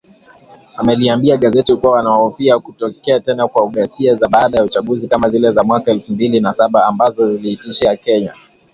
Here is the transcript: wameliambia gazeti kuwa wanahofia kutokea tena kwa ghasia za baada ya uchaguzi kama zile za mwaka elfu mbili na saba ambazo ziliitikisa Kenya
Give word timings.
wameliambia 0.77 1.37
gazeti 1.37 1.75
kuwa 1.75 1.91
wanahofia 1.91 2.59
kutokea 2.59 3.19
tena 3.19 3.47
kwa 3.47 3.67
ghasia 3.67 4.15
za 4.15 4.27
baada 4.27 4.57
ya 4.57 4.63
uchaguzi 4.65 5.07
kama 5.07 5.29
zile 5.29 5.51
za 5.51 5.63
mwaka 5.63 5.91
elfu 5.91 6.11
mbili 6.11 6.39
na 6.39 6.53
saba 6.53 6.85
ambazo 6.87 7.35
ziliitikisa 7.37 7.95
Kenya 7.95 8.33